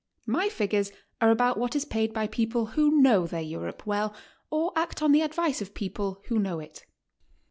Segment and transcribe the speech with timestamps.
[0.25, 4.15] My figures are about what is paid by people who know 'their Europe well
[4.49, 6.87] or act on the advice <of people who know it.